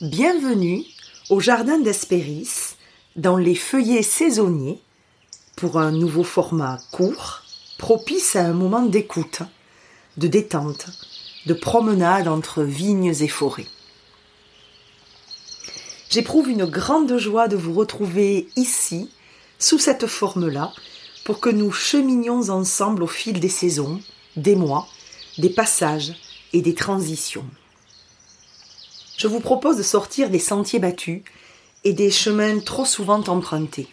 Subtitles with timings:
[0.00, 0.84] Bienvenue
[1.28, 2.76] au Jardin d'Hespéris,
[3.16, 4.80] dans les feuillets saisonniers,
[5.56, 7.42] pour un nouveau format court,
[7.78, 9.42] propice à un moment d'écoute,
[10.16, 10.86] de détente,
[11.46, 13.66] de promenade entre vignes et forêts.
[16.10, 19.10] J'éprouve une grande joie de vous retrouver ici,
[19.58, 20.72] sous cette forme-là,
[21.24, 24.00] pour que nous cheminions ensemble au fil des saisons,
[24.36, 24.86] des mois,
[25.38, 26.14] des passages
[26.52, 27.46] et des transitions.
[29.18, 31.22] Je vous propose de sortir des sentiers battus
[31.82, 33.88] et des chemins trop souvent empruntés.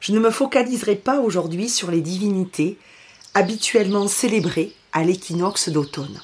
[0.00, 2.76] Je ne me focaliserai pas aujourd'hui sur les divinités
[3.34, 6.20] habituellement célébrées à l'équinoxe d'automne.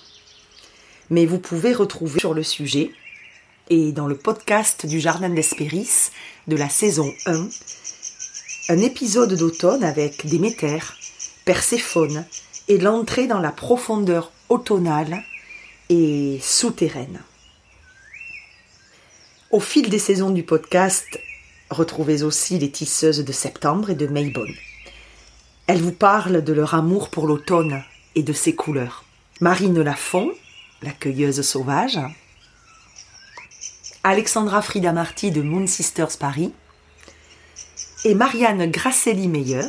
[1.08, 2.90] Mais vous pouvez retrouver sur le sujet
[3.68, 6.10] et dans le podcast du Jardin d'Hespéris
[6.48, 7.48] de la saison 1
[8.70, 10.80] un épisode d'automne avec Déméter,
[11.44, 12.24] Perséphone
[12.66, 15.22] et l'entrée dans la profondeur automnale
[15.88, 17.20] et souterraine.
[19.50, 21.18] Au fil des saisons du podcast,
[21.70, 24.54] retrouvez aussi les tisseuses de septembre et de Maybonne.
[25.66, 27.82] Elles vous parlent de leur amour pour l'automne
[28.14, 29.04] et de ses couleurs.
[29.40, 30.30] Marine Lafont,
[30.82, 31.98] la cueilleuse sauvage.
[34.04, 36.52] Alexandra Frida Marty de Moon Sisters Paris
[38.04, 39.66] et Marianne Grasselli-Meyer,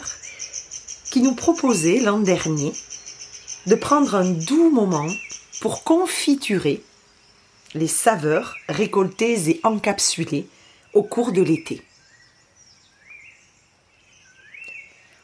[1.09, 2.71] qui nous proposait l'an dernier
[3.65, 5.09] de prendre un doux moment
[5.59, 6.83] pour confiturer
[7.73, 10.47] les saveurs récoltées et encapsulées
[10.93, 11.81] au cours de l'été.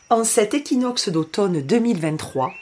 [0.10, 2.54] En cet équinoxe d'automne 2023,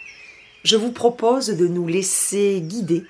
[0.64, 3.06] je vous propose de nous laisser guider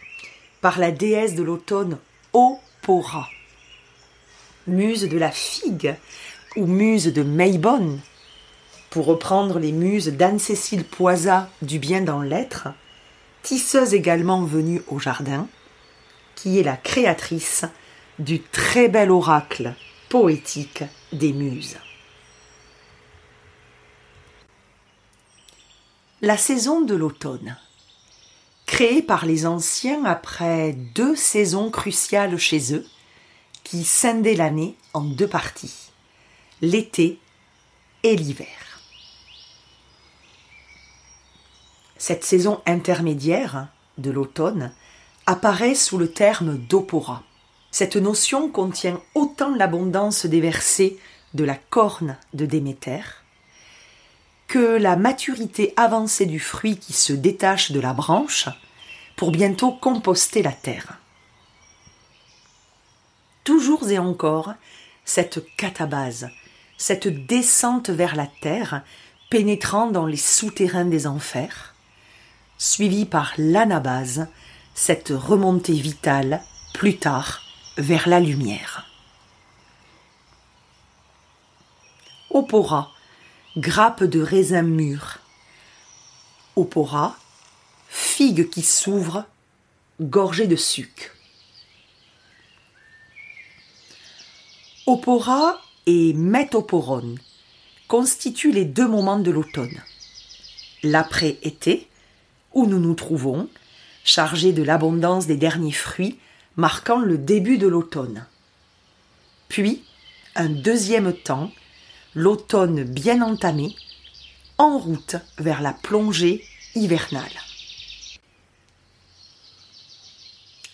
[0.60, 1.98] par la déesse de l'automne
[2.34, 3.30] Opora,
[4.68, 5.96] muse de la figue
[6.58, 8.02] ou muse de Maybonne,
[8.90, 12.68] pour reprendre les muses d'Anne-Cécile Poisa du bien dans l'être,
[13.42, 15.48] tisseuse également venue au jardin,
[16.36, 17.66] qui est la créatrice
[18.20, 19.74] du très bel oracle
[20.10, 21.78] poétique des muses.
[26.22, 27.58] La saison de l'automne.
[28.66, 32.86] Créée par les anciens après deux saisons cruciales chez eux,
[33.64, 35.86] qui scindaient l'année en deux parties
[36.62, 37.20] l'été
[38.04, 38.48] et l'hiver.
[41.98, 43.68] Cette saison intermédiaire
[43.98, 44.74] de l'automne
[45.26, 47.24] apparaît sous le terme d'opora.
[47.72, 50.98] Cette notion contient autant l'abondance des versets
[51.34, 53.02] de la corne de Déméter
[54.48, 58.48] que la maturité avancée du fruit qui se détache de la branche
[59.16, 61.00] pour bientôt composter la terre.
[63.44, 64.54] Toujours et encore,
[65.04, 66.30] cette catabase
[66.78, 68.82] cette descente vers la terre,
[69.30, 71.74] pénétrant dans les souterrains des enfers,
[72.58, 74.28] suivie par l'anabase,
[74.76, 76.44] cette remontée vitale,
[76.74, 77.42] plus tard,
[77.78, 78.86] vers la lumière.
[82.30, 82.92] Opora,
[83.56, 85.20] grappe de raisin mûr.
[86.58, 87.18] Opora,
[87.88, 89.26] figue qui s'ouvre,
[90.02, 91.12] gorgée de sucre.
[94.86, 97.18] Opora et métoporone
[97.88, 99.82] constituent les deux moments de l'automne.
[100.84, 101.88] L'après-été,
[102.54, 103.50] où nous nous trouvons,
[104.06, 106.18] chargés de l'abondance des derniers fruits,
[106.56, 108.26] marquant le début de l'automne.
[109.50, 109.84] Puis,
[110.36, 111.52] un deuxième temps,
[112.14, 113.76] l'automne bien entamé,
[114.58, 116.46] en route vers la plongée
[116.76, 117.24] hivernale.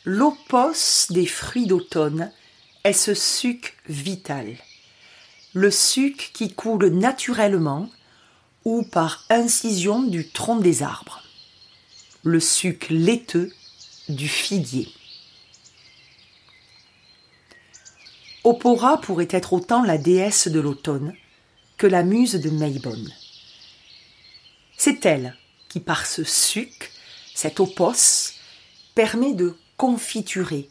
[0.06, 2.32] L'opos des fruits d'automne
[2.84, 4.56] est ce suc vital
[5.54, 7.90] le suc qui coule naturellement
[8.64, 11.21] ou par incision du tronc des arbres,
[12.24, 13.52] le suc laiteux
[14.10, 14.88] du figuier.
[18.44, 21.14] Opora pourrait être autant la déesse de l'automne
[21.78, 23.12] que la muse de Maybonne.
[24.78, 25.36] C'est elle
[25.70, 26.92] qui, par ce suc,
[27.34, 28.34] cet opos,
[28.96, 30.70] permet de confiturer,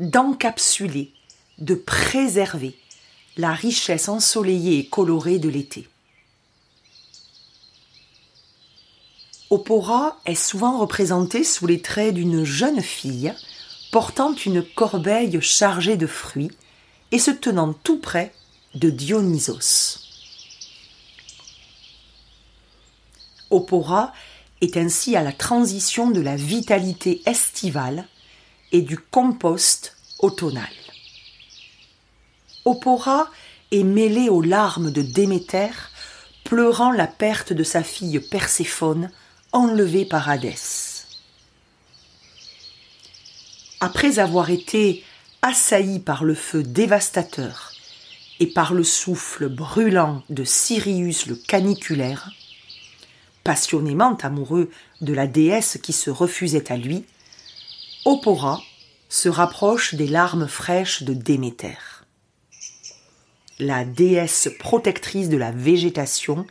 [0.00, 1.12] d'encapsuler,
[1.58, 2.76] de préserver,
[3.36, 5.88] la richesse ensoleillée et colorée de l'été.
[9.54, 13.32] Opora est souvent représentée sous les traits d'une jeune fille
[13.92, 16.50] portant une corbeille chargée de fruits
[17.12, 18.34] et se tenant tout près
[18.74, 20.00] de Dionysos.
[23.48, 24.12] Opora
[24.60, 28.08] est ainsi à la transition de la vitalité estivale
[28.72, 30.72] et du compost automnal.
[32.64, 33.30] Opora
[33.70, 35.70] est mêlée aux larmes de Déméter,
[36.42, 39.12] pleurant la perte de sa fille Perséphone,
[39.54, 41.06] enlevée par Hadès.
[43.80, 45.04] Après avoir été
[45.42, 47.72] assaillie par le feu dévastateur
[48.40, 52.32] et par le souffle brûlant de Sirius le caniculaire,
[53.44, 54.70] passionnément amoureux
[55.00, 57.04] de la déesse qui se refusait à lui,
[58.04, 58.60] Opora
[59.08, 61.78] se rapproche des larmes fraîches de Déméter.
[63.60, 66.44] La déesse protectrice de la végétation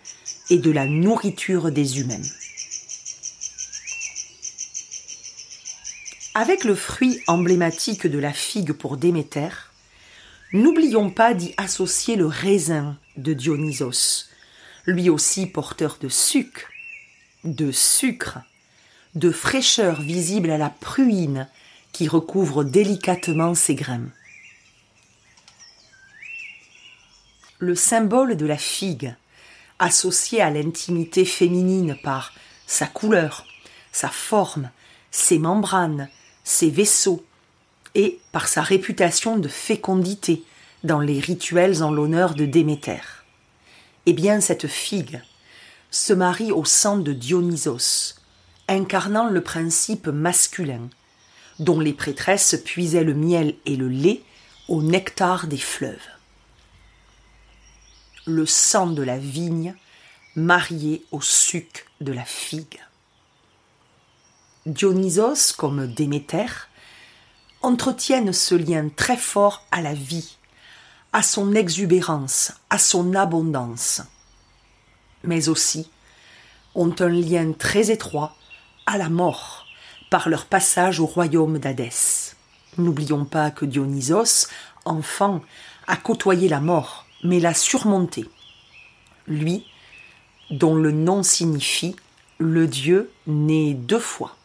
[0.49, 2.21] et de la nourriture des humains.
[6.35, 9.49] Avec le fruit emblématique de la figue pour Déméter,
[10.51, 14.29] n'oublions pas d'y associer le raisin de Dionysos,
[14.87, 16.71] lui aussi porteur de sucre,
[17.43, 18.39] de sucre,
[19.13, 21.47] de fraîcheur visible à la pruine
[21.91, 24.09] qui recouvre délicatement ses grains.
[27.59, 29.13] Le symbole de la figue,
[29.77, 32.33] associé à l'intimité féminine par
[32.65, 33.45] sa couleur,
[33.91, 34.71] sa forme,
[35.11, 36.09] ses membranes,
[36.43, 37.23] ses vaisseaux,
[37.95, 40.43] et par sa réputation de fécondité
[40.83, 43.01] dans les rituels en l'honneur de Déméter.
[44.05, 45.21] Eh bien, cette figue
[45.91, 48.15] se marie au sang de Dionysos,
[48.67, 50.89] incarnant le principe masculin,
[51.59, 54.23] dont les prêtresses puisaient le miel et le lait
[54.67, 56.07] au nectar des fleuves.
[58.25, 59.75] Le sang de la vigne
[60.35, 62.79] marié au suc de la figue.
[64.65, 66.69] Dionysos, comme Déméter,
[67.61, 70.37] entretiennent ce lien très fort à la vie,
[71.11, 74.01] à son exubérance, à son abondance,
[75.25, 75.89] mais aussi
[76.75, 78.37] ont un lien très étroit
[78.85, 79.65] à la mort
[80.09, 82.37] par leur passage au royaume d'Hadès.
[82.77, 84.47] N'oublions pas que Dionysos,
[84.85, 85.41] enfant,
[85.87, 88.29] a côtoyé la mort, mais l'a surmontée.
[89.27, 89.65] Lui,
[90.51, 91.97] dont le nom signifie
[92.37, 94.37] le Dieu né deux fois.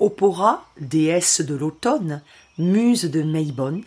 [0.00, 2.22] Opora, déesse de l'automne,
[2.56, 3.82] muse de Meibon,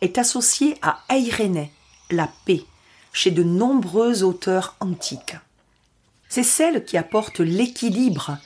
[0.00, 1.68] est associée à Eirene,
[2.10, 2.64] la paix,
[3.12, 5.36] chez de nombreux auteurs antiques.
[6.28, 8.38] C'est celle qui apporte l'équilibre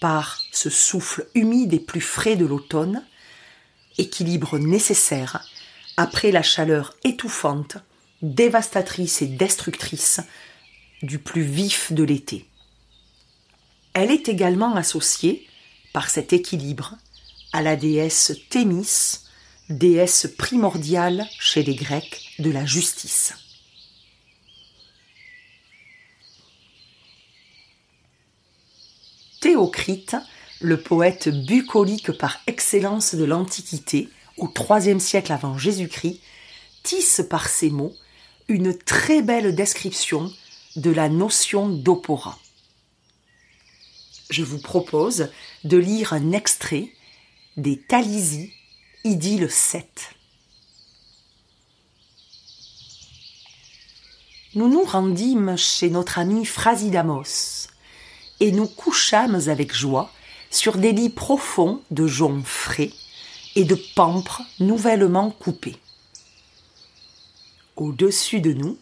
[0.00, 3.04] par ce souffle humide et plus frais de l'automne,
[3.98, 5.44] équilibre nécessaire
[5.96, 7.76] après la chaleur étouffante,
[8.22, 10.20] dévastatrice et destructrice
[11.02, 12.48] du plus vif de l'été.
[13.92, 15.46] Elle est également associée,
[15.94, 16.96] par cet équilibre,
[17.52, 19.20] à la déesse Thémis,
[19.70, 23.32] déesse primordiale chez les Grecs de la justice.
[29.40, 30.16] Théocrite,
[30.60, 36.20] le poète bucolique par excellence de l'Antiquité, au IIIe siècle avant Jésus-Christ,
[36.82, 37.94] tisse par ces mots
[38.48, 40.32] une très belle description
[40.74, 42.36] de la notion d'opora.
[44.34, 45.28] Je vous propose
[45.62, 46.88] de lire un extrait
[47.56, 48.52] des Talisie
[49.04, 49.86] Idylle 7.
[54.56, 57.68] Nous nous rendîmes chez notre ami Phrasidamos,
[58.40, 60.10] et nous couchâmes avec joie
[60.50, 62.90] sur des lits profonds de joncs frais
[63.54, 65.76] et de pampres nouvellement coupés.
[67.76, 68.78] Au-dessus de nous,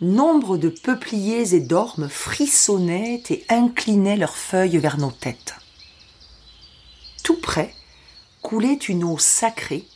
[0.00, 5.54] nombre de peupliers et d'ormes frissonnaient et inclinaient leurs feuilles vers nos têtes.
[7.22, 7.74] Tout près,
[8.42, 9.86] coulait une eau sacrée,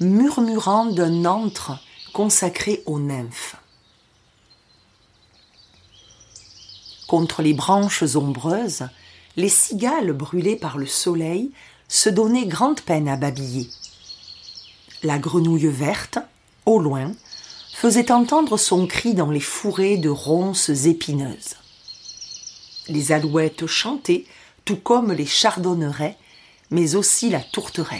[0.00, 1.80] murmurant d'un antre
[2.12, 3.56] consacré aux nymphes.
[7.08, 8.86] Contre les branches ombreuses,
[9.36, 11.50] les cigales brûlées par le soleil
[11.88, 13.68] se donnaient grande peine à babiller.
[15.02, 16.18] La grenouille verte,
[16.64, 17.12] au loin,
[17.82, 21.56] faisait entendre son cri dans les fourrés de ronces épineuses.
[22.86, 24.24] Les alouettes chantaient,
[24.64, 26.16] tout comme les chardonnerets,
[26.70, 27.98] mais aussi la tourterelle.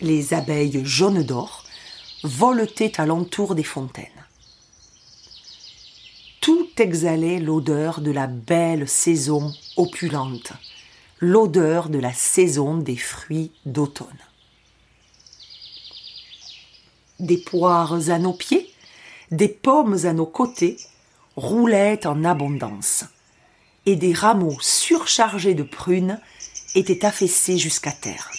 [0.00, 1.66] Les abeilles jaunes d'or
[2.24, 4.26] voletaient alentour des fontaines.
[6.40, 10.52] Tout exhalait l'odeur de la belle saison opulente,
[11.20, 14.27] l'odeur de la saison des fruits d'automne.
[17.18, 18.72] Des poires à nos pieds,
[19.30, 20.76] des pommes à nos côtés
[21.36, 23.04] roulaient en abondance,
[23.86, 26.20] et des rameaux surchargés de prunes
[26.74, 28.30] était affaissé jusqu'à terre.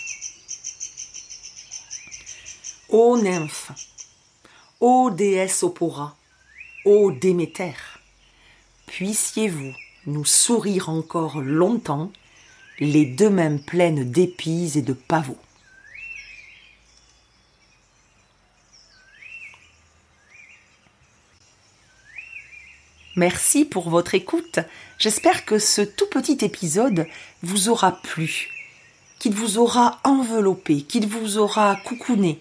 [2.89, 3.71] Ô nymphe,
[4.79, 6.15] ô déesse Opora,
[6.85, 7.75] ô Déméter,
[8.85, 9.73] puissiez-vous
[10.05, 12.11] nous sourire encore longtemps,
[12.79, 15.37] les deux mains pleines d'épis et de pavots.
[23.19, 24.59] Merci pour votre écoute.
[24.97, 27.05] J'espère que ce tout petit épisode
[27.43, 28.47] vous aura plu,
[29.19, 32.39] qu'il vous aura enveloppé, qu'il vous aura coucouné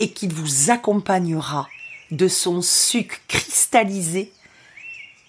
[0.00, 1.68] et qu'il vous accompagnera
[2.10, 4.32] de son suc cristallisé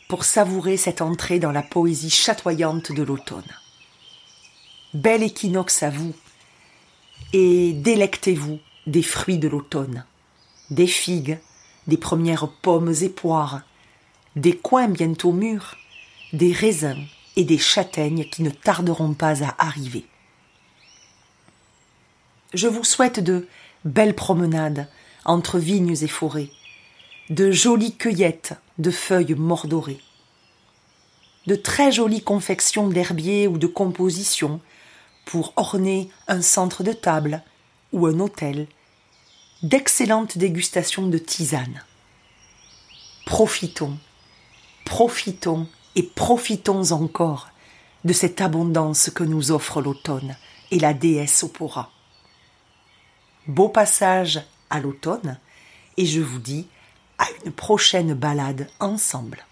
[0.09, 3.53] pour savourer cette entrée dans la poésie chatoyante de l'automne.
[4.95, 6.15] Bel équinoxe à vous
[7.33, 8.57] et délectez-vous
[8.88, 10.05] des fruits de l'automne,
[10.71, 11.38] des figues,
[11.85, 13.61] des premières pommes et poires,
[14.35, 15.75] des coins bientôt mûrs,
[16.33, 20.05] des raisins et des châtaignes qui ne tarderont pas à arriver.
[22.53, 23.47] Je vous souhaite de
[23.85, 24.89] belles promenades
[25.25, 26.50] entre vignes et forêts,
[27.29, 30.01] de jolies cueillettes de feuilles mordorées,
[31.47, 34.59] de très jolies confections d'herbiers ou de compositions
[35.25, 37.43] pour orner un centre de table
[37.93, 38.67] ou un hôtel,
[39.63, 41.83] d'excellentes dégustations de tisanes.
[43.25, 43.97] Profitons,
[44.91, 47.48] profitons et profitons encore
[48.03, 50.36] de cette abondance que nous offre l'automne
[50.69, 51.89] et la déesse Opora.
[53.48, 55.39] Beau passage à l'automne
[55.95, 56.67] et je vous dis
[57.19, 59.45] à une prochaine balade ensemble.